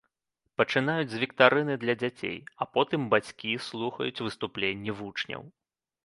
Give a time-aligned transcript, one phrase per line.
[0.59, 2.33] Пачынаюць з віктарыны для дзяцей,
[2.65, 5.45] а потым бацькі слухаюць выступленні вучняў.